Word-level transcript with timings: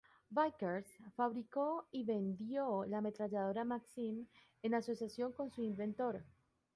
Vickers 0.31 0.89
fabricó 1.15 1.85
y 1.91 2.03
vendió 2.05 2.85
la 2.85 2.97
ametralladora 2.97 3.63
Maxim 3.63 4.25
en 4.63 4.73
asociación 4.73 5.31
con 5.31 5.51
su 5.51 5.61
inventor. 5.61 6.25